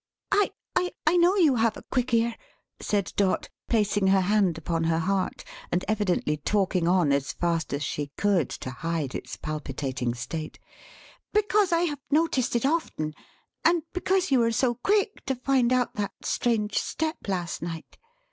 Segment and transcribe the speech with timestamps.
[0.31, 2.35] "I I I know you have a quick ear,"
[2.79, 7.83] said Dot, placing her hand upon her heart, and evidently talking on, as fast as
[7.83, 10.57] she could, to hide its palpitating state,
[11.33, 13.13] "because I have noticed it often,
[13.63, 17.99] and because you were so quick to find out that strange step last night.